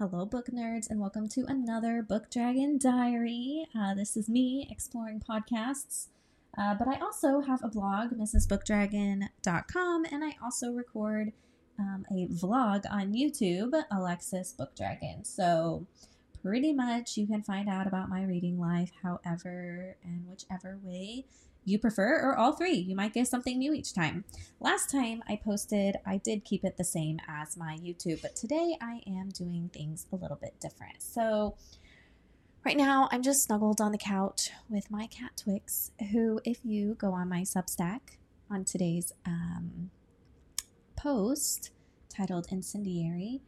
[0.00, 3.66] Hello, book nerds, and welcome to another Book Dragon Diary.
[3.78, 6.06] Uh, this is me exploring podcasts,
[6.56, 11.34] uh, but I also have a blog, mrsbookdragon.com, and I also record
[11.78, 15.22] um, a vlog on YouTube, Alexis Book Dragon.
[15.22, 15.86] So,
[16.42, 21.24] pretty much you can find out about my reading life however and whichever way
[21.64, 22.74] you prefer, or all three.
[22.74, 24.24] You might get something new each time.
[24.60, 28.76] Last time I posted, I did keep it the same as my YouTube, but today
[28.80, 31.02] I am doing things a little bit different.
[31.02, 31.56] So,
[32.64, 36.94] right now I'm just snuggled on the couch with my cat Twix, who, if you
[36.94, 38.00] go on my Substack
[38.50, 39.90] on today's um,
[40.96, 41.70] post
[42.08, 43.42] titled Incendiary,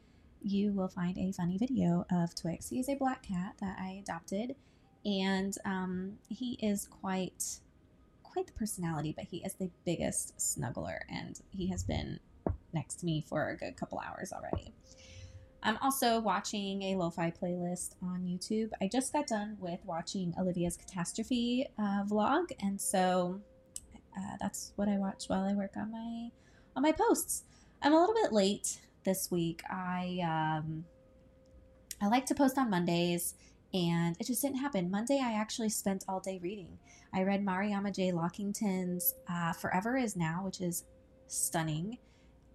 [0.45, 2.69] you will find a funny video of Twix.
[2.69, 4.57] He is a black cat that I adopted,
[5.05, 7.59] and um, he is quite
[8.23, 12.19] quite the personality, but he is the biggest snuggler, and he has been
[12.73, 14.73] next to me for a good couple hours already.
[15.63, 18.71] I'm also watching a lo fi playlist on YouTube.
[18.81, 23.41] I just got done with watching Olivia's Catastrophe uh, vlog, and so
[24.17, 26.31] uh, that's what I watch while I work on my
[26.75, 27.45] on my posts.
[27.83, 29.63] I'm a little bit late this week.
[29.71, 30.21] I
[30.63, 30.85] um,
[32.01, 33.35] I like to post on Mondays
[33.75, 34.91] and it just didn't happen.
[34.91, 36.79] Monday, I actually spent all day reading.
[37.15, 38.13] I read Mariama J.
[38.13, 40.85] Lockington's uh, Forever Is Now, which is
[41.27, 41.99] stunning,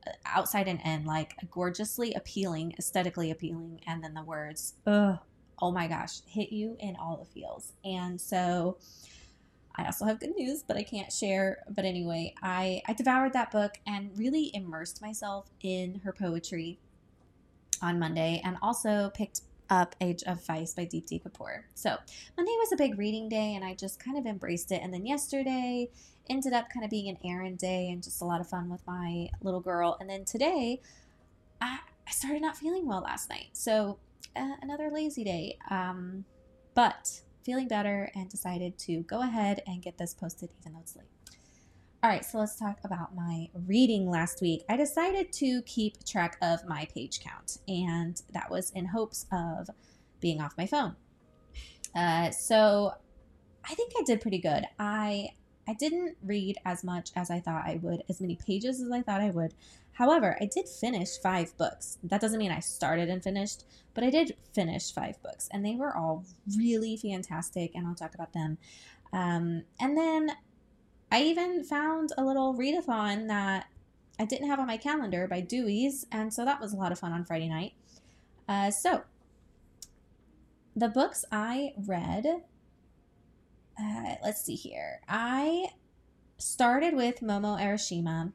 [0.06, 5.18] uh, outside and in, like gorgeously appealing, aesthetically appealing, and then the words, ugh,
[5.59, 7.73] oh my gosh, hit you in all the feels.
[7.84, 8.78] And so
[9.78, 11.64] I also have good news, but I can't share.
[11.70, 16.80] But anyway, I, I devoured that book and really immersed myself in her poetry
[17.81, 21.64] on Monday and also picked up Age of Vice by Deepti Kapoor.
[21.75, 21.95] So
[22.38, 24.81] Monday was a big reading day and I just kind of embraced it.
[24.81, 25.89] And then yesterday
[26.30, 28.86] ended up kind of being an errand day and just a lot of fun with
[28.88, 29.97] my little girl.
[30.00, 30.81] And then today
[31.62, 33.50] I, I started not feeling well last night.
[33.53, 34.00] So
[34.36, 35.58] uh, another lazy day.
[35.69, 36.25] Um,
[36.73, 40.97] but feeling better and decided to go ahead and get this posted even though it's
[40.97, 41.08] late.
[42.03, 44.63] All right, so let's talk about my reading last week.
[44.69, 49.69] I decided to keep track of my page count, and that was in hopes of
[50.19, 50.97] being off my phone.
[51.96, 52.91] Uh, so
[53.64, 54.66] I think I did pretty good.
[54.78, 55.29] I
[55.67, 59.01] I didn't read as much as I thought I would, as many pages as I
[59.01, 59.53] thought I would.
[59.94, 61.97] However, I did finish five books.
[62.03, 65.75] That doesn't mean I started and finished, but I did finish five books, and they
[65.75, 66.23] were all
[66.55, 68.57] really fantastic, and I'll talk about them.
[69.11, 70.29] Um, and then
[71.11, 73.67] I even found a little readathon that
[74.19, 76.99] I didn't have on my calendar by Dewey's, and so that was a lot of
[76.99, 77.73] fun on Friday night.
[78.47, 79.03] Uh, so,
[80.75, 82.44] the books I read,
[83.80, 85.02] uh, let's see here.
[85.08, 85.68] I
[86.38, 88.34] started with Momo Arashima,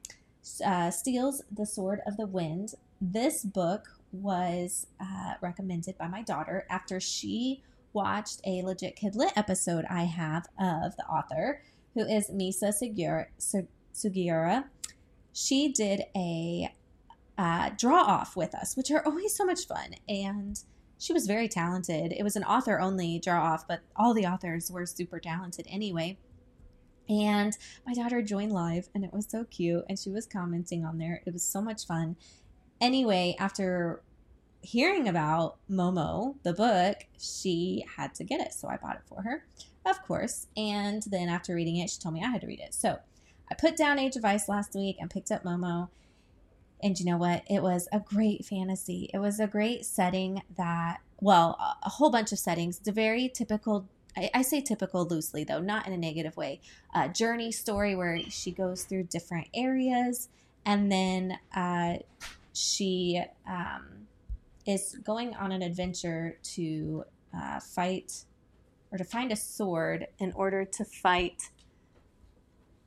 [0.65, 2.73] uh, Steals the Sword of the Wind.
[3.01, 9.33] This book was uh, recommended by my daughter after she watched a Legit Kid Lit
[9.35, 11.61] episode I have of the author
[11.93, 12.73] who is Misa
[13.93, 14.63] Sugiura,
[15.31, 16.73] she did a
[17.37, 19.95] uh, draw off with us, which are always so much fun.
[20.07, 20.59] And
[21.03, 22.13] she was very talented.
[22.13, 26.17] It was an author only draw off, but all the authors were super talented anyway.
[27.09, 29.83] And my daughter joined live, and it was so cute.
[29.89, 31.21] And she was commenting on there.
[31.25, 32.15] It was so much fun.
[32.79, 34.01] Anyway, after
[34.61, 38.53] hearing about Momo, the book, she had to get it.
[38.53, 39.45] So I bought it for her.
[39.85, 40.47] Of course.
[40.55, 42.73] And then after reading it, she told me I had to read it.
[42.73, 42.99] So
[43.51, 45.89] I put down Age of Vice last week and picked up Momo.
[46.83, 47.43] And you know what?
[47.49, 49.09] It was a great fantasy.
[49.13, 52.77] It was a great setting that, well, a whole bunch of settings.
[52.77, 56.59] It's a very typical, I, say typical loosely though, not in a negative way,
[56.93, 60.27] a journey story where she goes through different areas
[60.65, 61.95] and then uh,
[62.53, 64.07] she um,
[64.67, 67.05] is going on an adventure to
[67.35, 68.25] uh, fight
[68.91, 71.49] or to find a sword in order to fight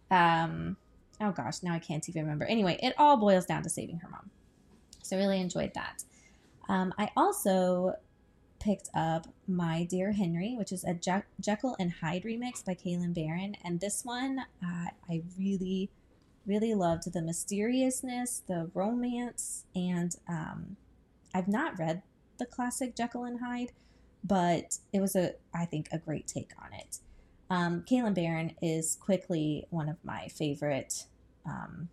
[0.08, 0.76] um
[1.21, 4.09] oh gosh now i can't even remember anyway it all boils down to saving her
[4.09, 4.31] mom
[5.03, 6.04] so i really enjoyed that
[6.69, 7.94] um, i also
[8.58, 13.14] picked up my dear henry which is a Je- jekyll and hyde remix by Kalynn
[13.14, 13.55] Bayron.
[13.64, 15.90] and this one uh, i really
[16.46, 20.76] really loved the mysteriousness the romance and um,
[21.35, 22.02] i've not read
[22.38, 23.73] the classic jekyll and hyde
[24.26, 26.99] but it was a I think a great take on it.
[27.49, 31.05] Um, Kalynn Bayron is quickly one of my favorite
[31.46, 31.88] um,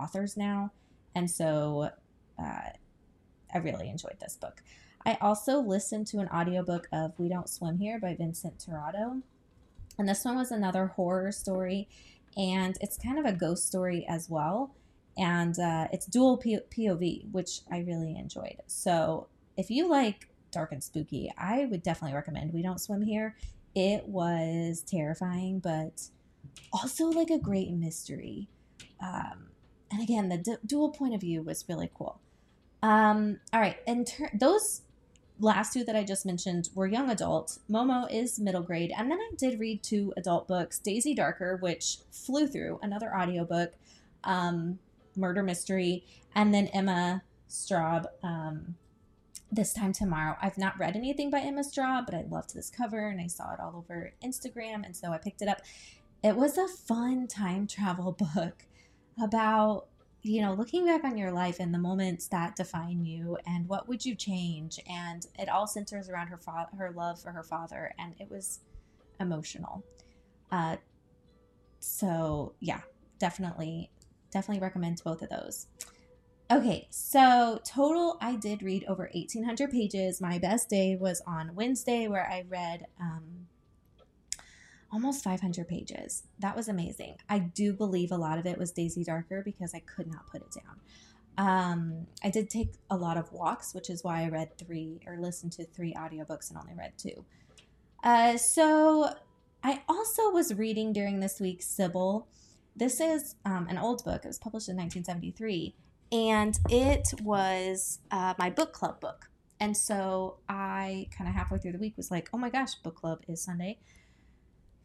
[0.00, 0.72] authors now,
[1.14, 1.90] and so
[2.38, 2.70] uh,
[3.54, 4.62] I really enjoyed this book.
[5.04, 9.22] I also listened to an audiobook of We Don't Swim Here by Vincent Tirado.
[9.98, 11.88] And this one was another horror story,
[12.36, 14.74] and it's kind of a ghost story as well.
[15.18, 18.56] And uh, it's dual POV, which I really enjoyed.
[18.66, 23.36] So if you like dark and spooky, I would definitely recommend We Don't Swim Here.
[23.74, 26.08] It was terrifying, but
[26.72, 28.48] also like a great mystery.
[29.02, 29.48] Um,
[29.90, 32.20] and again, the du- dual point of view was really cool.
[32.82, 34.82] Um, all right, and ter- those
[35.42, 37.58] last two that I just mentioned were young adult.
[37.70, 38.92] Momo is middle grade.
[38.96, 43.72] And then I did read two adult books Daisy Darker, which flew through, another audiobook,
[44.24, 44.78] um,
[45.16, 46.04] murder mystery,
[46.34, 48.76] and then Emma Straub, um,
[49.50, 50.36] This Time Tomorrow.
[50.40, 53.52] I've not read anything by Emma Straub, but I loved this cover and I saw
[53.52, 54.84] it all over Instagram.
[54.84, 55.60] And so I picked it up.
[56.22, 58.64] It was a fun time travel book
[59.20, 59.86] about
[60.24, 63.88] you know, looking back on your life and the moments that define you and what
[63.88, 67.92] would you change and it all centers around her fa- her love for her father
[67.98, 68.60] and it was
[69.18, 69.82] emotional.
[70.50, 70.76] Uh
[71.80, 72.82] so yeah,
[73.18, 73.90] definitely
[74.30, 75.66] definitely recommend both of those.
[76.52, 80.20] Okay, so total I did read over 1800 pages.
[80.20, 83.31] My best day was on Wednesday where I read um
[84.92, 86.24] almost 500 pages.
[86.38, 87.16] That was amazing.
[87.28, 90.42] I do believe a lot of it was Daisy Darker because I could not put
[90.42, 90.80] it down.
[91.38, 95.16] Um, I did take a lot of walks, which is why I read three or
[95.16, 97.24] listened to three audiobooks and only read two.
[98.04, 99.14] Uh, so
[99.64, 102.28] I also was reading during this week Sybil.
[102.76, 104.24] This is um, an old book.
[104.24, 105.74] It was published in 1973,
[106.10, 109.30] and it was uh, my book club book.
[109.58, 112.96] And so I kind of halfway through the week was like, oh my gosh, book
[112.96, 113.78] club is Sunday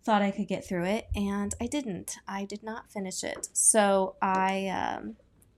[0.08, 2.16] thought I could get through it, and I didn't.
[2.30, 3.50] I did not finish it.
[3.52, 5.18] So I um,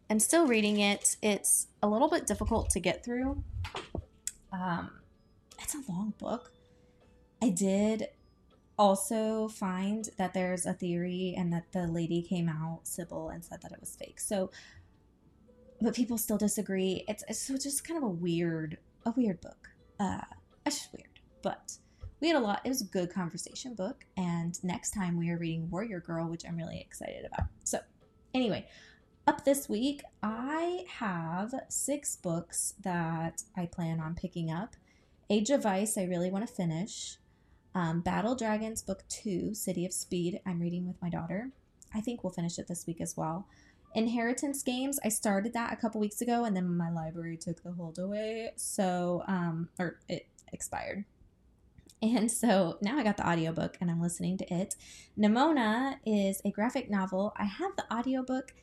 [0.09, 1.17] am still reading it.
[1.21, 3.43] It's a little bit difficult to get through.
[4.51, 4.89] Um,
[5.61, 6.51] it's a long book.
[7.43, 8.07] I did
[8.75, 13.61] also find that there's a theory and that the lady came out, Sybil, and said
[13.61, 14.19] that it was fake.
[14.19, 14.49] So,
[15.79, 17.05] but people still disagree.
[17.07, 19.69] It's, it's so just kind of a weird, a weird book.
[19.99, 20.21] Uh,
[20.65, 21.73] it's just weird, but
[22.21, 22.61] we had a lot.
[22.63, 24.05] It was a good conversation book.
[24.17, 27.47] And next time we are reading Warrior Girl, which I'm really excited about.
[27.63, 27.79] So,
[28.33, 28.67] anyway,
[29.27, 34.75] up this week, I have six books that I plan on picking up.
[35.29, 37.17] Age of Vice, I really want to finish.
[37.75, 41.51] Um, Battle Dragons, Book Two, City of Speed, I'm reading with my daughter.
[41.93, 43.47] I think we'll finish it this week as well.
[43.95, 47.71] Inheritance Games, I started that a couple weeks ago and then my library took the
[47.71, 48.51] hold away.
[48.55, 51.05] So, um, or it expired.
[52.01, 54.75] And so now I got the audiobook and I'm listening to it.
[55.17, 57.33] Nimona is a graphic novel.
[57.37, 58.53] I have the audiobook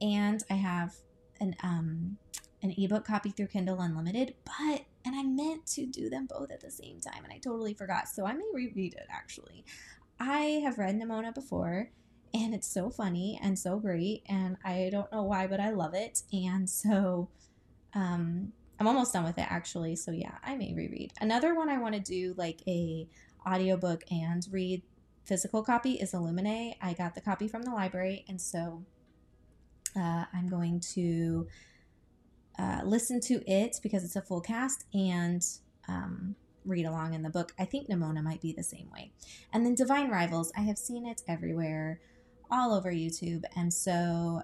[0.00, 0.94] and I have
[1.40, 2.18] an um
[2.62, 6.60] an ebook copy through Kindle Unlimited, but and I meant to do them both at
[6.60, 8.08] the same time and I totally forgot.
[8.08, 9.64] So I may reread it actually.
[10.18, 11.90] I have read Nimona before
[12.32, 15.94] and it's so funny and so great and I don't know why but I love
[15.94, 16.22] it.
[16.32, 17.30] And so
[17.94, 19.96] um I'm almost done with it actually.
[19.96, 21.12] So yeah, I may reread.
[21.20, 23.08] Another one I want to do like a
[23.46, 24.82] audiobook and read
[25.24, 26.74] physical copy is Illuminae.
[26.80, 28.84] I got the copy from the library and so
[29.96, 31.46] uh, I'm going to
[32.58, 35.42] uh, listen to it because it's a full cast and
[35.88, 37.52] um, read along in the book.
[37.58, 39.12] I think Nimona might be the same way.
[39.52, 42.00] And then Divine Rivals, I have seen it everywhere,
[42.50, 43.44] all over YouTube.
[43.54, 44.42] And so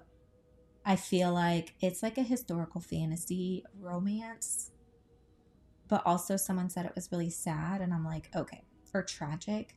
[0.85, 4.71] I feel like it's like a historical fantasy romance,
[5.87, 9.75] but also someone said it was really sad, and I'm like, okay, or tragic.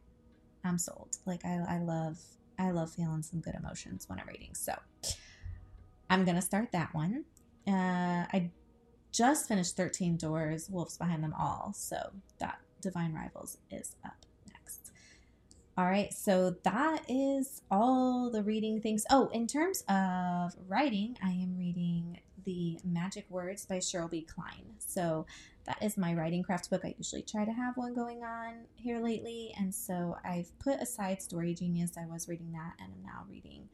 [0.65, 1.19] I'm sold.
[1.27, 2.19] Like I, I love,
[2.59, 4.55] I love feeling some good emotions when I'm reading.
[4.55, 4.75] So
[6.11, 7.25] I'm gonna start that one.
[7.69, 8.51] Uh, I
[9.13, 11.73] just finished 13 Doors, Wolves Behind Them All.
[11.75, 11.97] So
[12.39, 14.26] that Divine Rivals is up.
[15.79, 19.05] All right, so that is all the reading things.
[19.11, 24.23] Oh, in terms of writing, I am reading The Magic Words by Cheryl B.
[24.23, 24.65] Klein.
[24.79, 25.27] So
[25.67, 26.81] that is my writing craft book.
[26.83, 31.21] I usually try to have one going on here lately, and so I've put aside
[31.21, 31.93] Story Genius.
[31.99, 33.69] I was reading that, and I'm now reading,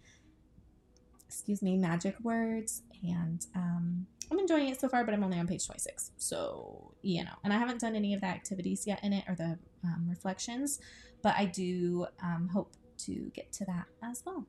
[1.28, 5.04] excuse me, Magic Words, and um, I'm enjoying it so far.
[5.04, 8.22] But I'm only on page 26, so you know, and I haven't done any of
[8.22, 10.80] the activities yet in it or the um, reflections
[11.22, 14.46] but I do um, hope to get to that as well.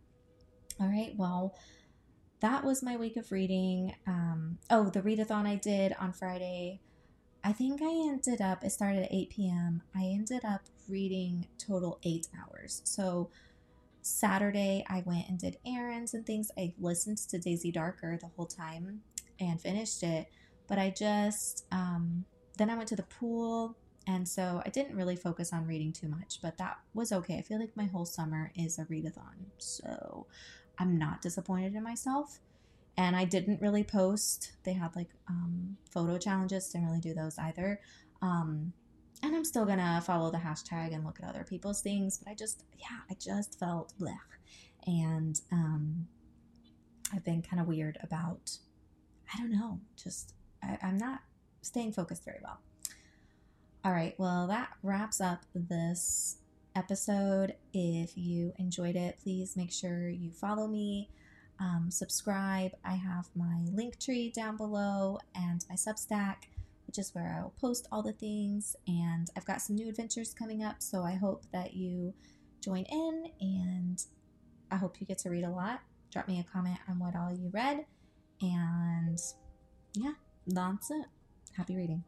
[0.80, 1.56] All right, well,
[2.40, 3.96] that was my week of reading.
[4.08, 6.82] Um, oh, the readathon I did on Friday.
[7.44, 9.82] I think I ended up, it started at 8 p.m.
[9.96, 12.82] I ended up reading total eight hours.
[12.86, 13.30] So
[14.02, 16.52] Saturday, I went and did errands and things.
[16.58, 19.02] I listened to Daisy Darker the whole time
[19.40, 20.28] and finished it.
[20.68, 22.26] But I just, um,
[22.58, 26.08] then I went to the pool and so I didn't really focus on reading too
[26.10, 27.38] much, but that was okay.
[27.38, 29.46] I feel like my whole summer is a readathon.
[29.60, 30.28] So
[30.78, 32.40] I'm not disappointed in myself.
[32.98, 34.52] And I didn't really post.
[34.64, 37.80] They had like um, photo challenges, didn't really do those either.
[38.22, 38.74] Um,
[39.24, 42.36] and I'm still gonna follow the hashtag and look at other people's things, but I
[42.36, 44.18] just, yeah, I just felt blech.
[44.86, 46.08] And um,
[47.14, 48.58] I've been kind of weird about,
[49.34, 51.22] I don't know, just, I, I'm not
[51.62, 52.60] staying focused very well.
[53.86, 56.38] All right, well, that wraps up this
[56.74, 57.56] episode.
[57.74, 61.10] If you enjoyed it, please make sure you follow me,
[61.60, 62.72] um, subscribe.
[62.86, 66.44] I have my link tree down below and my Substack,
[66.88, 68.78] which is where I'll post all the things.
[68.88, 72.14] And I've got some new adventures coming up, so I hope that you
[72.62, 74.02] join in and
[74.72, 75.82] I hope you get to read a lot.
[76.10, 77.86] Drop me a comment on what all you read.
[78.42, 79.20] And
[79.94, 80.14] yeah,
[80.48, 81.06] that's it.
[81.58, 82.06] Happy reading.